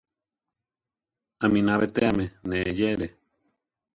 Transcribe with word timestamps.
Aminá 1.45 1.73
betéame 1.81 2.25
ne 2.47 2.57
eyéere. 2.69 3.07